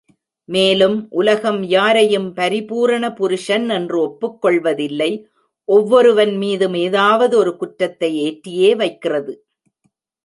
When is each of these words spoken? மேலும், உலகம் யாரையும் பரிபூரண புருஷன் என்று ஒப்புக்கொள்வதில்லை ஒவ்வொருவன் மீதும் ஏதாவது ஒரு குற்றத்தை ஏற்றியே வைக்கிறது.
மேலும், 0.49 1.07
உலகம் 1.11 1.59
யாரையும் 1.63 2.25
பரிபூரண 2.33 3.13
புருஷன் 3.13 3.67
என்று 3.69 3.97
ஒப்புக்கொள்வதில்லை 4.05 5.11
ஒவ்வொருவன் 5.67 6.33
மீதும் 6.37 6.73
ஏதாவது 6.79 7.37
ஒரு 7.37 7.53
குற்றத்தை 7.55 8.11
ஏற்றியே 8.27 8.71
வைக்கிறது. 8.75 9.35